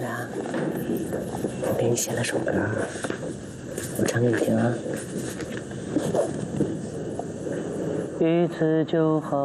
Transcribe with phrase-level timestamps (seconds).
[0.00, 2.52] 我给你写了首歌，
[3.98, 4.72] 我唱给你听啊。
[8.20, 9.36] 一次就好，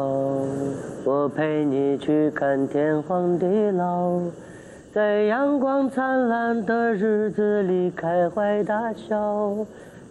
[1.04, 4.20] 我陪你去看天荒地老，
[4.92, 9.56] 在阳光灿烂的日子里开怀大笑，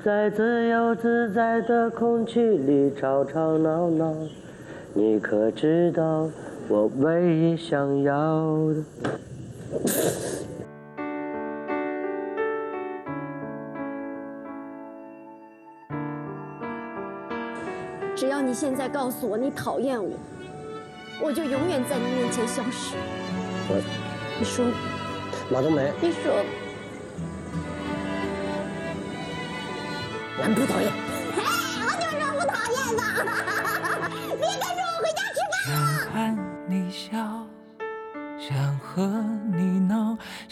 [0.04, 4.14] 在自由自在的空气里吵吵闹闹。
[4.94, 6.30] 你可知道
[6.68, 8.14] 我唯一想要
[9.04, 9.10] 的？
[18.16, 20.12] 只要你现在告诉我你讨厌我，
[21.22, 22.96] 我就永远在你面前消失。
[23.68, 23.82] 我，
[24.40, 24.66] 你说，
[25.52, 26.34] 马冬梅，你说，
[30.42, 30.90] 俺不讨厌。
[31.36, 31.42] 嘿
[31.82, 33.02] 我就说不讨厌的。
[34.40, 34.96] 别跟着我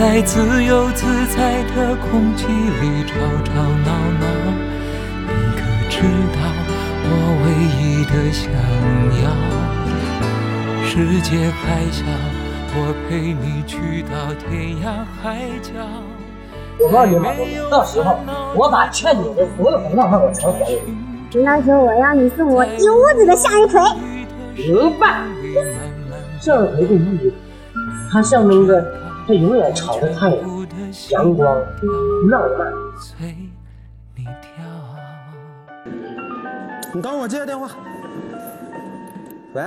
[0.00, 3.52] 在自由自在的空气里吵吵
[3.84, 4.24] 闹闹。
[5.28, 6.00] 你可知
[6.32, 6.40] 道？
[7.04, 7.08] 我
[7.44, 8.50] 唯一的想
[9.20, 9.28] 要，
[10.86, 12.02] 世界还小，
[12.76, 15.68] 我陪你去到天涯海角。
[16.78, 18.18] 我告诉你马东，到时候
[18.56, 20.82] 我把欠你的所有的浪漫我全还给
[21.30, 21.44] 你。
[21.44, 23.78] 到时候我要你送我一屋子的向日葵。
[24.56, 25.24] 明白。
[26.40, 27.34] 向日葵的意义，
[28.10, 28.82] 它象征着
[29.26, 30.66] 它永远朝着太阳，
[31.10, 31.60] 阳光，
[32.28, 32.72] 浪漫。
[36.92, 37.70] 你等我接个电话。
[39.52, 39.62] 喂，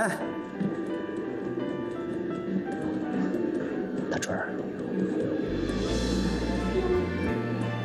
[4.12, 4.50] 大春儿，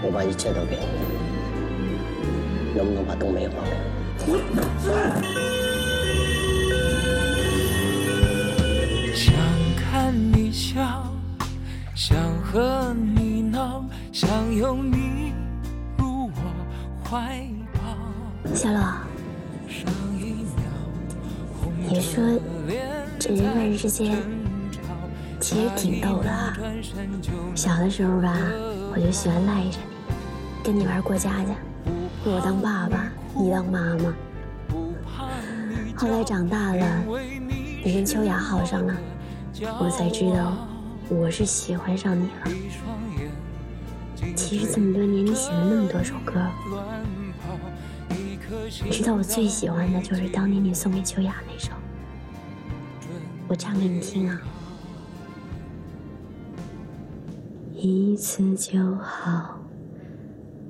[0.03, 0.83] 我把一切都给你，
[2.77, 3.61] 能不能把冬梅还给
[4.27, 5.68] 我？
[14.21, 15.33] 想拥你
[15.97, 18.53] 入我怀抱。
[18.53, 18.83] 小洛。
[21.89, 22.25] 你说
[23.17, 24.19] 这人和人之间
[25.39, 26.53] 其实挺逗的啊。
[27.55, 28.37] 小的时候吧，
[28.93, 31.55] 我就喜欢赖着你，跟你玩过家家，
[32.25, 34.13] 我当爸爸，你当妈妈。
[35.95, 37.05] 后来长大了，
[37.85, 38.93] 你跟秋雅好上了，
[39.79, 40.57] 我才知道
[41.09, 42.51] 我是喜欢上你了。
[44.35, 46.35] 其实这么多年，你写了那么多首歌，
[48.85, 51.73] 你知道我最喜欢的就是当年你送给秋雅那首。
[53.49, 54.41] 我唱给你听啊！
[57.75, 59.59] 一次就好，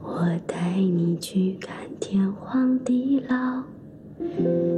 [0.00, 3.64] 我带你去看天荒地老，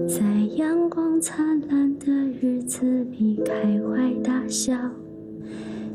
[0.08, 0.24] 在
[0.56, 4.74] 阳光灿烂的日子里开怀大笑，